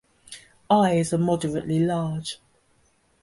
[0.71, 2.39] Eyes are moderately large.